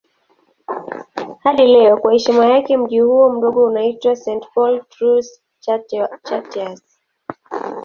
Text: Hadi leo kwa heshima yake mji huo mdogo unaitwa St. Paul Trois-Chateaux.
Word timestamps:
Hadi 1.43 1.67
leo 1.67 1.97
kwa 1.97 2.13
heshima 2.13 2.45
yake 2.45 2.77
mji 2.77 2.99
huo 2.99 3.29
mdogo 3.29 3.63
unaitwa 3.65 4.15
St. 4.15 4.45
Paul 4.55 4.81
Trois-Chateaux. 4.89 6.77